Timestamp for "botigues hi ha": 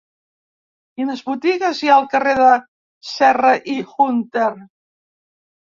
1.27-1.97